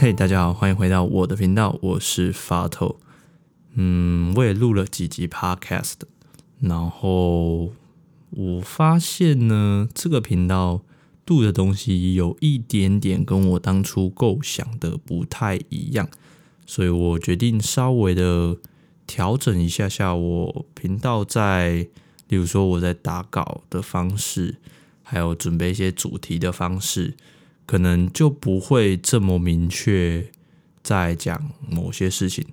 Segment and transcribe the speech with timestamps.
[0.00, 3.00] 嘿，大家好，欢迎回到我的频道，我是法头。
[3.74, 5.94] 嗯，我也录了几集 Podcast，
[6.60, 7.72] 然后
[8.30, 10.82] 我发现呢，这个频道
[11.26, 16.08] 录的东西有一点点跟我当初构想的不太一样，
[16.64, 18.56] 所以我决定稍微的
[19.04, 21.88] 调整一下下我频道在，
[22.28, 24.58] 例如说我在打稿的方式，
[25.02, 27.16] 还有准备一些主题的方式。
[27.68, 30.30] 可能就不会这么明确
[30.82, 32.46] 在讲某些事情。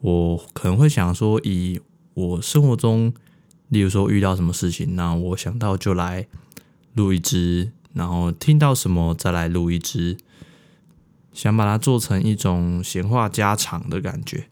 [0.00, 1.80] 我可能会想说，以
[2.14, 3.14] 我生活中，
[3.68, 6.26] 例如说遇到什么事情，那我想到就来
[6.94, 10.16] 录一支，然后听到什么再来录一支，
[11.32, 14.48] 想把它做成一种闲话家常的感觉。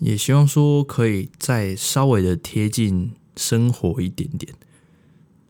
[0.00, 4.52] 也希望说可以再稍微的贴近生活一点点。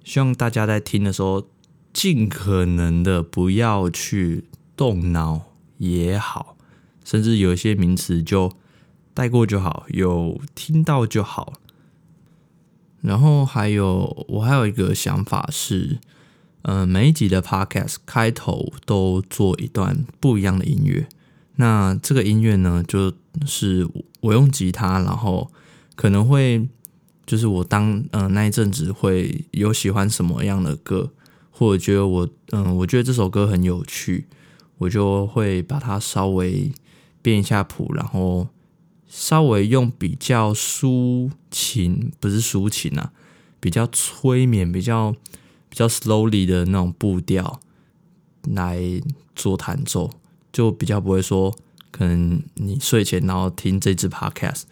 [0.04, 1.48] 希望大家在听的时候。
[1.92, 4.44] 尽可能的不要去
[4.76, 5.42] 动脑
[5.78, 6.56] 也好，
[7.04, 8.52] 甚至有一些名词就
[9.12, 11.54] 带过就好，有听到就好。
[13.00, 15.98] 然后还有，我还有一个想法是，
[16.62, 21.08] 呃，每一集的 podcast 开头都做一段不一样的音乐。
[21.56, 23.12] 那这个音乐呢，就
[23.46, 23.88] 是
[24.20, 25.50] 我用吉他，然后
[25.94, 26.68] 可能会
[27.26, 31.10] 就是我当呃那一阵子会有喜欢什么样的歌。
[31.60, 34.26] 或者觉得我嗯，我觉得这首歌很有趣，
[34.78, 36.72] 我就会把它稍微
[37.20, 38.48] 变一下谱，然后
[39.06, 43.12] 稍微用比较抒情，不是抒情啊，
[43.60, 45.14] 比较催眠、比较
[45.68, 47.60] 比较 slowly 的那种步调
[48.44, 48.80] 来
[49.36, 50.10] 做弹奏，
[50.50, 51.54] 就比较不会说，
[51.90, 54.62] 可能你睡前然后听这支 podcast，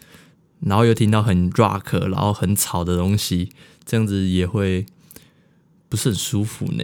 [0.61, 3.51] 然后又听到很 rock 然后很吵的东西，
[3.85, 4.87] 这样子也会。
[5.89, 6.83] 不是很舒服呢。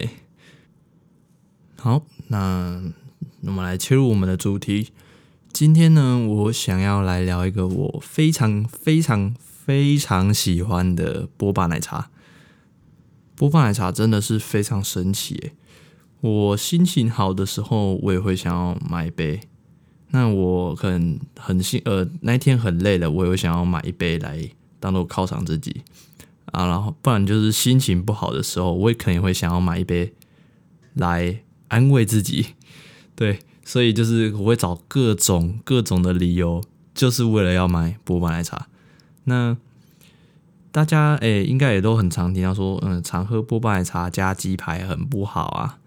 [1.76, 2.82] 好，那
[3.42, 4.88] 我们来切入我们的主题。
[5.52, 12.10] 今天呢，我想要来聊一个我非常非常非常喜欢的波霸奶茶。
[13.36, 15.52] 波霸奶茶真的是非常神奇诶。
[16.20, 19.40] 我心情好的时候，我也会想要买一杯。
[20.10, 24.48] 那我可能很心呃，那天很累了，我也会想要买一杯来
[24.80, 25.82] 当做犒赏自己。
[26.52, 30.14] 啊，然后不然就是心情不好的时候，我也可能会想要买一杯
[30.94, 32.54] 来安慰自己。
[33.14, 36.62] 对，所以就是我会找各种各种的理由，
[36.94, 38.68] 就是为了要买波霸奶茶。
[39.24, 39.56] 那
[40.70, 45.78] 大家诶，应该也都很常听到说，嗯，常喝波霸奶茶加鸡排很不好啊。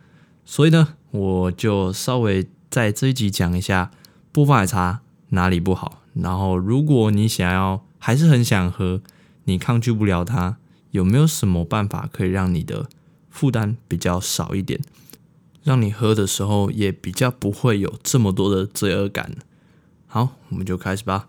[0.44, 3.92] 所以呢，我就稍微在这一集讲一下
[4.32, 6.02] 波霸奶茶哪里不好。
[6.16, 9.02] 然后，如果你想要，还是很想喝。
[9.50, 10.58] 你抗拒不了它，
[10.92, 12.88] 有没有什么办法可以让你的
[13.32, 14.80] 负担比较少一点，
[15.64, 19.36] 让你喝的时候也比较不会有这么多的罪恶感？
[20.06, 21.28] 好，我们就开始吧。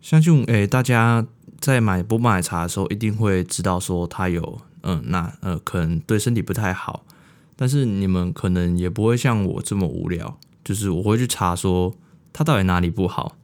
[0.00, 1.26] 相信诶、大家
[1.60, 7.04] 在买波霸奶茶的时候，一定会知道说它有嗯，那呃，可能对身体不太好，
[7.54, 11.94] 但是你们可能也不会像我这么无聊，就是我会去查说
[12.32, 13.36] 它到底哪里不好，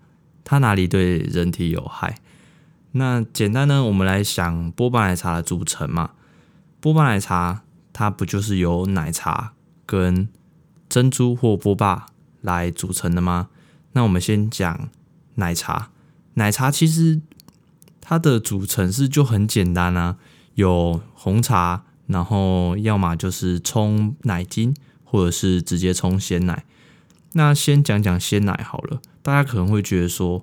[0.44, 2.16] 它哪里对人体有害。
[2.98, 6.10] 那简单呢，我们来想波霸奶茶的组成嘛。
[6.80, 9.52] 波霸奶茶它不就是由奶茶
[9.86, 10.28] 跟
[10.88, 12.06] 珍珠或波霸
[12.40, 13.48] 来组成的吗？
[13.92, 14.88] 那我们先讲
[15.36, 15.90] 奶茶。
[16.34, 17.20] 奶茶其实
[18.00, 20.16] 它的组成是就很简单啊，
[20.54, 26.64] 有红茶，然后要么就是冲奶精，或者是直接冲鲜奶。
[27.34, 30.42] 那先讲讲鲜奶好了，大家可能会觉得说，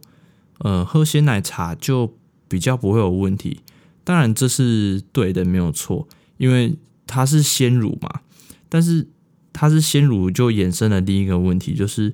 [0.60, 2.16] 呃，喝鲜奶茶就
[2.48, 3.62] 比较不会有问题，
[4.04, 6.08] 当然这是对的，没有错，
[6.38, 6.76] 因为
[7.08, 8.22] 它是鲜乳嘛。
[8.70, 9.08] 但是
[9.52, 12.14] 它是鲜乳，就衍生了第一个问题，就是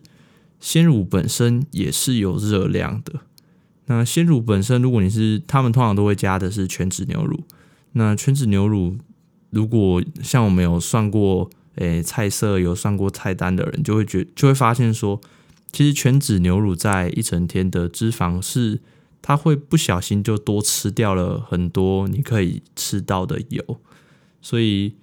[0.60, 3.22] 鲜乳本身也是有热量的。
[3.88, 7.44] 那鲜乳本身，如果你是他们通常都会加的是全脂牛乳，
[7.94, 8.96] 那全脂牛乳
[9.50, 15.20] 如果像我们有算过，诶菜色有算过菜单的人，就会觉就会发现说，
[15.74, 18.80] 其实全脂牛乳在一整天的脂肪是。
[19.24, 23.80] 它会不小心就多吃掉了很多你可以吃到的油，
[24.42, 24.96] 所以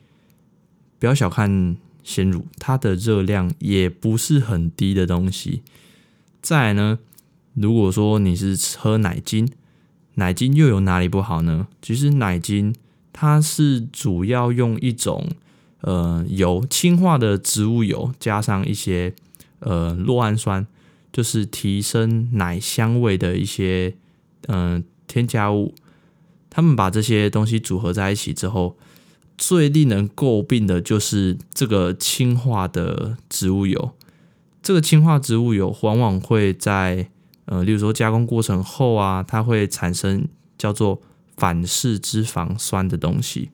[0.99, 5.62] 不要小看鲜乳，它的热量也不是很低的东西。
[6.43, 6.99] 再来呢，
[7.55, 9.49] 如果说你是喝奶精，
[10.15, 11.69] 奶精又有哪里不好呢？
[11.81, 12.75] 其实奶精
[13.12, 15.29] 它是主要用一种
[15.82, 19.14] 呃油，氢化的植物油，加上一些
[19.61, 20.67] 呃酪氨酸，
[21.12, 23.94] 就是提升奶香味的一些。
[24.46, 25.75] 嗯，添加物，
[26.49, 28.76] 他们把这些东西组合在一起之后，
[29.37, 33.93] 最令人诟病的就是这个氢化的植物油。
[34.62, 37.08] 这个氢化植物油往往会在
[37.46, 41.00] 呃，例如说加工过程后啊，它会产生叫做
[41.37, 43.50] 反式脂肪酸的东西。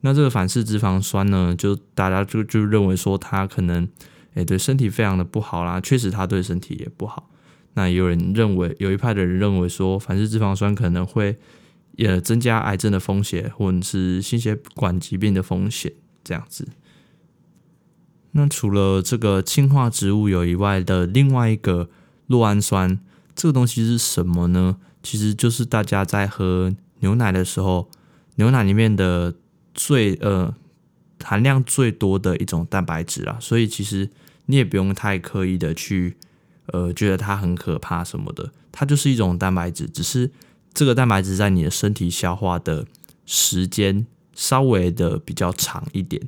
[0.00, 3.88] 那这个反式脂肪酸呢，就大家就就认为说它可能
[4.34, 7.28] 诶对身体非常的不好啦，确实它对身体也不好。
[7.76, 11.36] 那有人认为，有一派的人认为说，反式脂肪酸可能会
[11.96, 15.92] 也增加癌症的风险，或者是心血管疾病的风险，
[16.22, 16.68] 这样子。
[18.30, 21.90] 那除了这个氢化植物油以外的另外一个
[22.28, 23.00] 酪氨酸，
[23.34, 24.76] 这个东西是什么呢？
[25.02, 27.90] 其实就是大家在喝牛奶的时候，
[28.36, 29.34] 牛奶里面的
[29.74, 30.54] 最呃
[31.24, 33.36] 含量最多的一种蛋白质啦。
[33.40, 34.10] 所以其实
[34.46, 36.16] 你也不用太刻意的去。
[36.66, 40.30] 呃，觉得它很可怕什么的，它就是一种蛋白质，只是
[40.72, 42.86] 这个蛋白质在你的身体消化的
[43.26, 46.26] 时间稍微的比较长一点，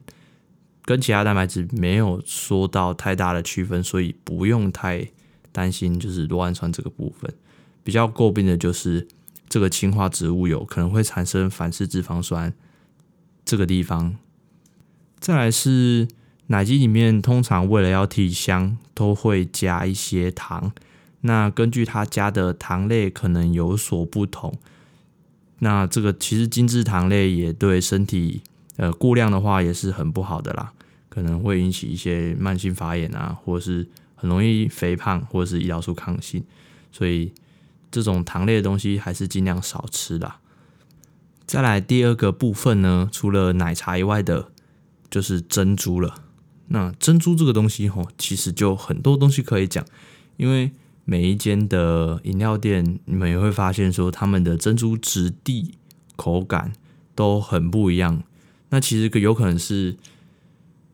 [0.84, 5.08] 跟其他蛋白质没有说到太大的区分，所以不用太
[5.52, 7.32] 担心，就是酪氨酸这个部分。
[7.82, 9.08] 比较诟病的就是
[9.48, 12.52] 这个氢化植物油可能会产生反式脂肪酸
[13.44, 14.16] 这个地方，
[15.18, 16.08] 再来是。
[16.48, 20.72] 奶精里面通常为了要提香，都会加一些糖。
[21.22, 24.56] 那根据它加的糖类可能有所不同。
[25.58, 28.42] 那这个其实精制糖类也对身体，
[28.76, 30.72] 呃，过量的话也是很不好的啦，
[31.08, 36.44] 可能会引起一些慢性发炎啊，或者是很容易肥胖，或者是胰岛素抗性。
[36.92, 37.32] 所以
[37.90, 40.38] 这种糖类的东西还是尽量少吃啦。
[41.46, 44.50] 再来第二个部分呢，除了奶茶以外的，
[45.10, 46.25] 就是珍珠了。
[46.68, 49.84] 那珍珠这个东西吼，其实就很多东西可以讲，
[50.36, 50.72] 因为
[51.04, 55.74] 每一间的饮料店，你们也会发现说，他们的珍珠质地、
[56.16, 56.72] 口感
[57.14, 58.24] 都很不一样。
[58.70, 59.96] 那其实有可能是，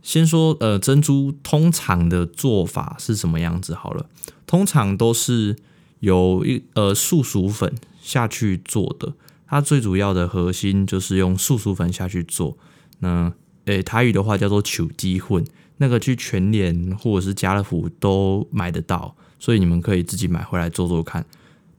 [0.02, 4.04] 先说呃，珍珠通常的做法是什么样子好了，
[4.46, 5.56] 通常都是
[6.00, 9.14] 由一呃素薯粉下去做的，
[9.46, 12.58] 它最主要的核心就是用素薯粉下去做。
[12.98, 13.32] 那
[13.64, 15.42] 诶，台语的话叫做球鸡混。
[15.82, 21.26] 那个去全联或者是家乐福都买得到，所以你们可以自己买回来做做看。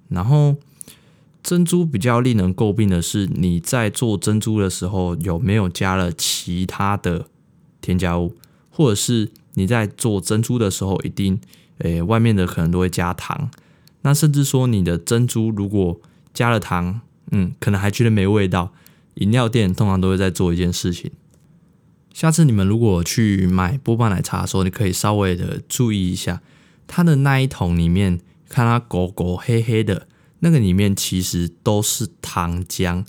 [0.09, 0.57] 然后
[1.41, 7.27] 珍珠比较令人诟病的是，你在做珍珠的时候有没有加了其他的
[7.79, 8.35] 添加物，
[8.69, 11.39] 或者是你在做珍珠的时候一定，
[11.77, 13.49] 诶，外面的可能都会加糖。
[14.01, 15.97] 那甚至说你的珍珠如果
[16.33, 16.99] 加了糖，
[17.31, 18.73] 嗯，可能还觉得没味道。
[19.15, 21.09] 饮料店通常都会在做一件事情。
[22.13, 26.41] 下次你们如果去买波霸奶茶的时候，你可以稍微的注意一下，
[26.85, 30.07] 它的那一桶里面，看它狗狗黑黑的，
[30.39, 33.03] 那个里面其实都是糖浆。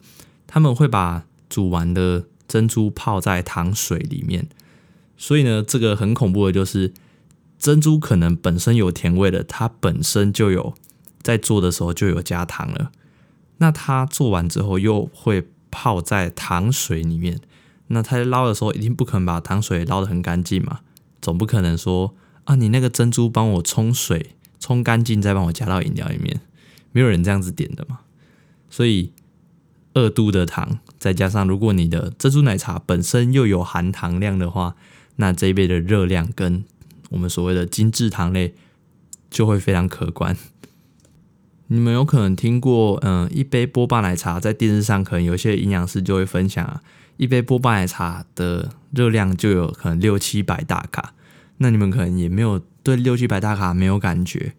[0.47, 4.49] 他们会把煮完的珍珠泡在糖水里面，
[5.19, 6.95] 所以呢，这个很恐怖的就是
[7.59, 10.73] 珍珠可能本身有甜味的，它本身就有
[11.23, 12.91] 在做的时候就有加糖了。
[13.59, 17.41] 那它做完之后又会泡在糖水里面。
[17.89, 20.81] 那他在捞的时候，一定不可能把糖水捞得很干净嘛，
[21.21, 22.15] 总不可能说
[22.45, 26.41] 啊，你那个珍珠帮我冲水冲干净，再帮我加到饮料里面，
[26.93, 28.01] 没有人这样子点的嘛。
[28.71, 29.13] 所以
[29.93, 34.75] 二度的糖，再加上如果你的珍珠奶茶本身又有含糖量的话，
[35.17, 36.65] 那这一杯的热量跟
[37.11, 38.55] 我们所谓的精致糖类
[39.31, 40.37] 就会非常可观。
[41.69, 46.83] 你们有可能听过，嗯，一杯波霸奶茶在电视上，可能有些营养师就会分享啊。
[47.17, 51.15] 一杯波霸奶茶的热量就有可能六七百大卡，
[51.59, 54.55] 那你们可能也没有对六七百大卡没有感觉，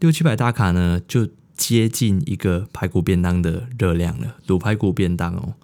[0.00, 5.54] 六七百大卡呢就接近一个排骨便当的热量了，卤排骨便当哦。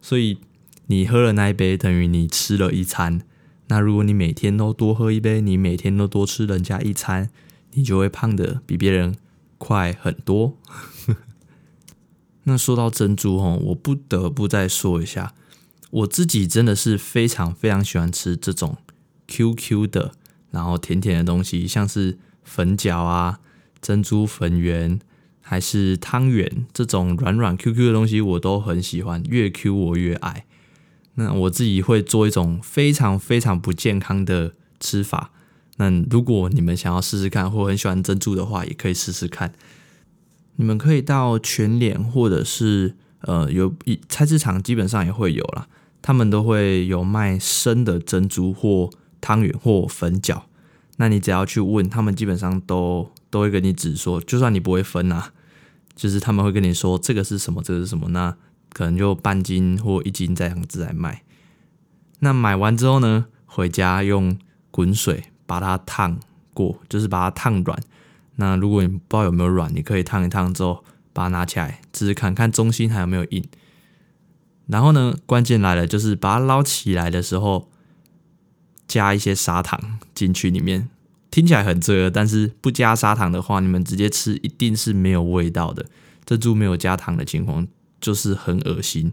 [0.00, 0.38] 所以
[0.86, 3.20] 你喝了那一杯，等于你吃了一餐。
[3.68, 7.30] 那如果你每天都多喝一杯，你每天都多吃人家一餐，
[7.74, 9.14] 你就会胖的比别人
[9.58, 10.56] 快很多。
[12.44, 15.32] 那说到珍珠哦，我不得不再说一下。
[15.90, 18.76] 我自己真的是非常非常喜欢吃这种
[19.28, 20.12] QQ 的，
[20.50, 23.40] 然后甜甜的东西，像是粉饺啊、
[23.80, 24.98] 珍珠粉圆，
[25.40, 30.44] 还是汤圆这种软软 QQ 的东西，我都很喜欢，越 Q 我越爱。
[31.14, 35.30] 那我自己会做一种非常非常不健康的吃法。
[35.76, 39.52] 那如果你们想要试试看，或很喜欢珍珠的话，也可以试试看。
[40.56, 45.66] 你们可以到全联或者是呃有一菜市场，基本上也会有啦。
[46.00, 48.90] 他们都会有卖生的珍珠或
[49.20, 50.42] 汤圆或粉饺，
[50.98, 55.32] 那你只要去问他们，基本上都都会跟你指说，就算你不会分啊，
[55.96, 58.36] 就是他们会跟你说这个是什么，这个是什么，那
[58.72, 61.22] 可能就半斤或一斤这样子来卖。
[62.20, 64.38] 那买完之后呢，回家用
[64.70, 65.24] 滚水
[65.60, 66.18] 把它烫
[66.52, 67.78] 过，就是把它烫软。
[68.36, 73.44] 那如果你不知道有没有软，你可以烫一烫之后把它拿起来，试试看看中心还有没有硬。
[74.66, 77.68] 然后呢，关键来了，就是把它捞起来的时候，
[78.88, 80.88] 加一些砂糖进去里面。
[81.30, 85.86] 听起来很罪恶，但是不加砂糖的话，你们直接吃一定是没有味道的。
[86.24, 87.66] 珍珠没有加糖的情况，
[88.00, 89.12] 就是很恶心，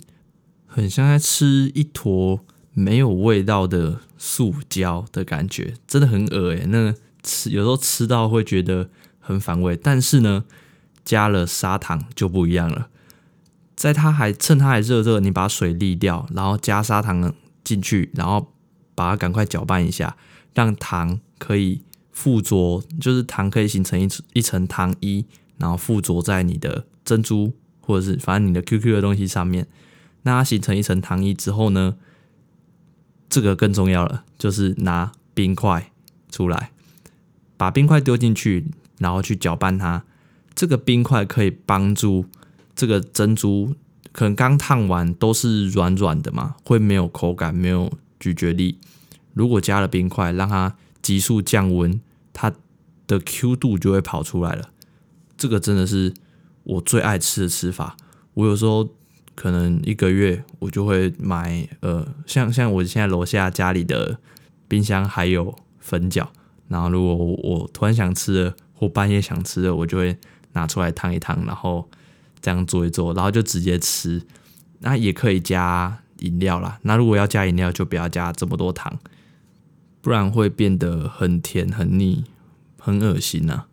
[0.65, 2.39] 很像在吃一坨
[2.73, 6.65] 没有味道的塑胶的感觉，真的很恶诶。
[6.67, 10.45] 那吃有时候吃到会觉得很反胃，但是呢，
[11.03, 12.87] 加了砂糖就不一样了。
[13.75, 18.51] 在它还趁它还热热，你把水沥掉，然后加砂糖进去，然后
[18.93, 20.15] 把它赶快搅拌一下，
[20.53, 25.25] 让糖可以附着，就是糖可以形成一一层糖衣，
[25.57, 29.67] 然后附着在你的珍珠或者是反正你的 QQ 的东西上面。
[30.23, 31.95] 那它形成一层糖衣之后呢，
[33.31, 35.91] 这个更重要了，就是拿冰块
[36.29, 36.71] 出来，
[37.55, 38.65] 把冰块丢进去，
[38.99, 40.03] 然后去搅拌它。
[40.53, 42.25] 这个冰块可以帮助。
[42.75, 43.75] 这个珍珠
[44.11, 48.77] 可能刚烫完都是软软的嘛，会没有口感，没有咀嚼力。
[49.33, 52.01] 如果加了冰块，让它急速降温，
[52.33, 52.51] 它
[53.07, 54.71] 的 Q 度就会跑出来了。
[55.37, 56.13] 这个真的是
[56.63, 57.95] 我最爱吃的吃法。
[58.33, 58.89] 我有时候
[59.35, 64.19] 可能一个月我就会买，呃，像像我现在楼下家里的
[64.67, 66.27] 冰箱还有粉饺，
[66.67, 70.17] 然后如果我突然想吃了，或半夜想吃了，我就会
[70.53, 71.87] 拿出来烫一烫，然后。
[72.43, 74.19] 这样做一做，然后就直接吃。
[74.79, 76.79] 那也可以加饮料啦。
[76.81, 78.97] 那如果要加饮料，就不要加这么多糖，
[80.01, 82.23] 不然会变得很甜、很腻、
[82.79, 83.65] 很恶心呐、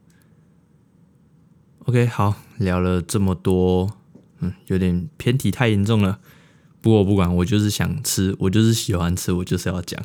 [1.87, 3.91] OK，好，聊了这么多，
[4.41, 6.19] 嗯，有点偏题太严重了。
[6.81, 10.01] 不过我不管，我就是想吃，我就是喜欢吃，我就是要讲。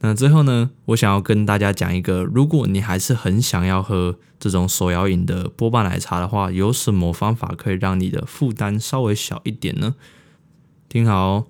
[0.00, 9.94] 那最后呢，我想要跟大家讲一个，如果你还是很想要喝这种手摇饮的波霸奶茶的话，有什么方法可以让你的负担稍微小一点呢？
[10.88, 11.46] 听好哦，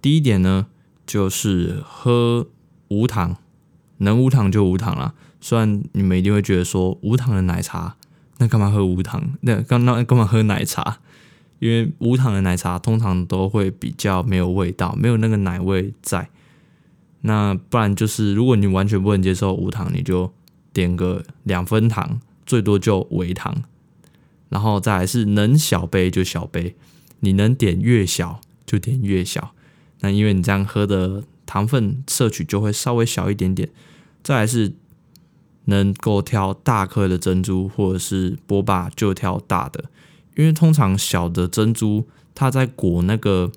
[0.00, 0.66] 第一点呢，
[1.04, 2.46] 就是喝
[2.86, 3.38] 无糖，
[3.96, 5.14] 能无糖就无糖啦。
[5.40, 7.96] 虽然你们一定会觉得说无糖的奶茶，
[8.38, 9.32] 那干嘛喝无糖？
[9.40, 11.00] 那干那干嘛喝奶茶？
[11.58, 16.28] 因为无糖的奶茶通常都会比较没有味道，没有那个奶味在。
[17.22, 20.32] 那不然就是，如果你完全不能接受无糖，你就
[20.72, 23.64] 点个两分糖，最多就微糖，
[24.48, 26.76] 然后再来是能小杯就小杯，
[27.20, 29.52] 你能点越小就点越小。
[30.00, 33.68] 那因为你这样喝的糖分摄取就会稍微小一点点。
[34.22, 34.74] 再来是
[35.64, 39.84] 能够挑大颗的珍珠或者是波霸就挑大的，
[40.38, 43.52] 因为通常小的珍珠它在裹那个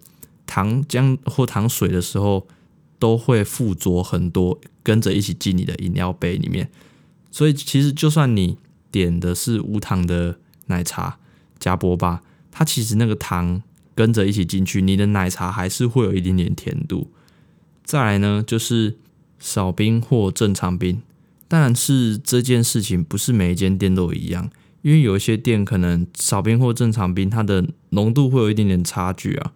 [0.46, 2.46] 糖浆或糖水的时候。
[3.02, 6.70] 都会附着很多，跟着一起进你的饮料杯里面。
[7.32, 8.60] 所以其实就算你
[8.92, 11.18] 点的是无糖的奶茶
[11.58, 12.22] 加波霸，
[12.52, 13.64] 它其实那个糖
[13.96, 17.10] 跟着一起进去，你的奶茶还是会有一点点甜度。
[17.84, 19.00] 再来呢，就是
[19.40, 21.02] 少冰或正常冰。
[21.48, 29.54] 但是这件事情不是每一间店都一样，因为有一些店可能少冰或正常冰，它的浓度会有一点点差距啊。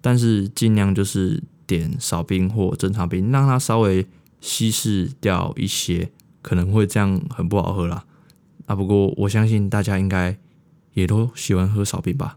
[0.00, 1.42] 但是尽量就是。
[1.64, 4.06] 点少冰或正常冰，让它稍微
[4.42, 6.10] 稀释掉一些，
[6.42, 8.04] 可能会这样很不好喝啦。
[8.66, 10.36] 啊，不过我相信大家应该
[10.92, 12.36] 也都喜欢喝少冰吧。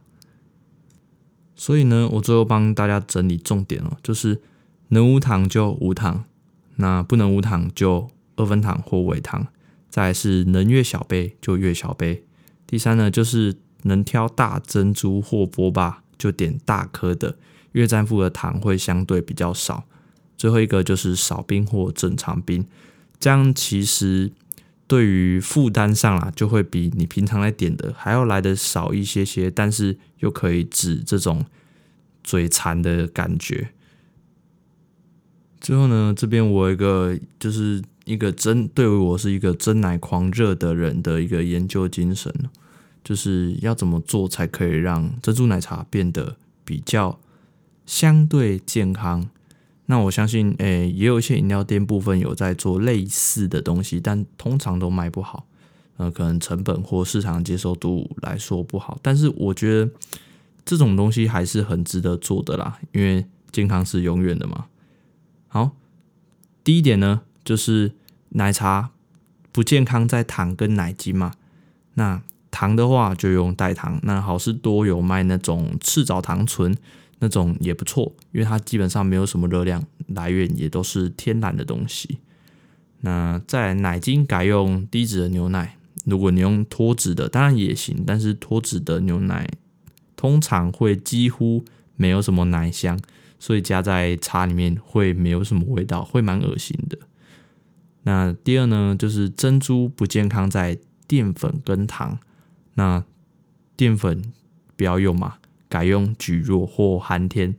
[1.55, 4.39] 所以呢，我最后帮大家整理重点哦，就是
[4.89, 6.23] 能无糖就无糖，
[6.77, 9.47] 那不能无糖就二分糖或微糖。
[9.95, 12.21] 再来是能越小杯就越小杯。
[12.67, 17.37] 第三呢，就是能挑大珍珠或波霸就点大颗的。
[17.71, 19.85] 越占附的糖会相对比较少，
[20.35, 22.65] 最后一个就是少冰或正常冰，
[23.17, 24.33] 这样其实
[24.85, 31.45] 对于负担上啦，就会比你平常来点的还要来得少一些些，但是又可以止这种
[32.21, 33.69] 嘴馋的感觉。
[35.61, 42.33] 最后呢，这边我有一个就是一个真对于我是一个真奶狂热的人的一个研究精神，
[43.03, 47.19] 就是要怎么做才可以让珍珠奶茶变得比较。
[47.85, 49.29] 相对健康，
[49.85, 55.45] 那我相信，诶、也有一些饮料店部分有在做类似的东西，但通常都卖不好，
[55.97, 58.97] 呃，可能成本或市场接受度来说不好。
[59.03, 59.91] 但是我觉得
[60.65, 64.65] 这种东西还是很值得做的啦，因为健康是永远的嘛。
[65.47, 65.69] 好，
[66.63, 67.93] 第一点呢，就是
[68.29, 68.89] 奶茶
[69.53, 71.35] 不健康在糖跟奶精嘛，
[71.93, 72.21] 那
[72.51, 76.75] 糖的话就用代糖，那好事多有卖那种赤藻糖醇。
[77.19, 82.19] 那种也不错，因为它基本上没有什么热量来源，也都是天然的东西。
[82.99, 89.49] 那在奶精改用低脂的牛奶，如果你用脱脂的，当然也行，但是脱脂的牛奶
[90.17, 91.63] 通常会几乎
[91.95, 92.99] 没有什么奶香，
[93.39, 96.97] 所以加在茶里面会没有什么味道，会蛮恶心的。
[98.05, 102.17] 那第二呢，就是珍珠不健康在淀粉跟糖，
[102.75, 103.03] 那
[103.75, 104.31] 淀粉
[104.75, 105.35] 不要用嘛。
[105.67, 107.53] 改用蒟蒻或寒天。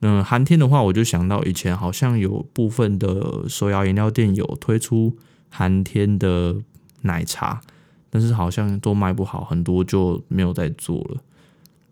[0.00, 5.18] 嗯，寒天的话，我就想到以前好像有部分的手摇饮料店有推出
[5.50, 6.56] 寒天的
[7.02, 7.60] 奶茶，
[8.08, 11.20] 但是好像都卖不好，很多就没有再做了。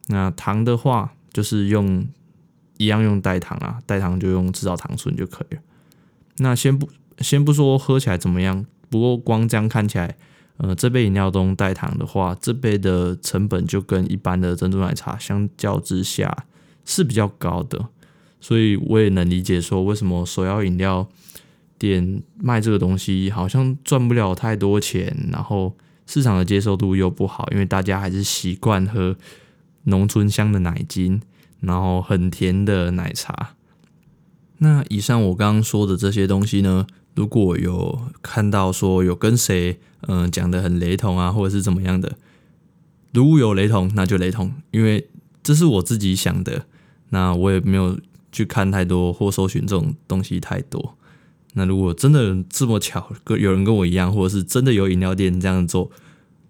[0.07, 2.07] 那糖的话，就是用
[2.79, 5.61] 一样用代糖啊，代糖就用制造糖醇就可以了。
[6.39, 10.17] 那先不先不说喝起来怎么样，不过光这样看起来。
[10.57, 16.47] 呃，这杯饮料中代糖的话，这杯的成本就跟一般的珍珠奶茶相较之下
[16.85, 17.89] 是比较高的，
[18.41, 21.09] 所以我也能理解说为什么手摇饮料
[21.77, 25.75] 店卖这个东西好像赚不了太多钱，然后
[26.07, 29.17] 市场的接受度又不好，因为大家还是习惯喝
[29.83, 31.21] 农村香的奶精，
[31.59, 33.57] 然后很甜的奶茶。
[34.59, 39.79] 那以上我刚刚说的这些东西呢，如果有看到说有跟谁
[40.09, 42.17] 嗯讲的很雷同啊，或者是怎么样的，
[43.13, 45.09] 如果有雷同，那就雷同，因为
[45.43, 46.67] 这是我自己想的，
[47.11, 47.99] 那我也没有
[48.33, 50.97] 去看太多或搜寻这种东西太多。
[51.53, 55.89] 那如果真的这么巧，跟有人跟我一样，或者是真的有饮料店这样做，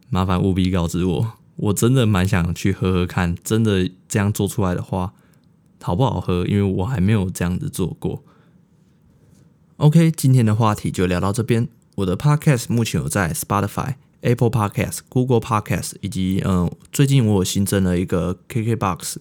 [0.08, 5.12] 麻烦务必告知我，我真的蛮想去喝喝看，真的这样做出来的话
[5.82, 6.46] 好不好喝？
[6.46, 8.22] 因为我还没有这样子做过。
[9.78, 11.68] OK，今天的话题就聊到这边。
[11.96, 19.16] 我的 Podcast 目前有在 Spotify、Apple Podcast、Google Podcast 以及嗯，最近我有新增了一个 KKBox，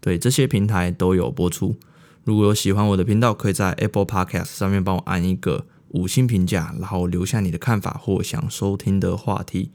[0.00, 1.76] 对，这些平台都有播出。
[2.22, 9.70] 如果有喜欢我的频道，可以在 Apple Podcast 上面帮我按一个五星评价，然后留下你的看法或想收听的话题。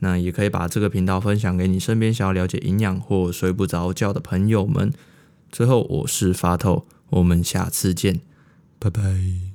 [0.00, 4.92] 那也可以把这个频道分享给你身边想要了解营养或睡不着觉的朋友们。
[5.50, 8.20] 最后，我是法透，我们下次见，
[8.78, 9.51] 拜拜。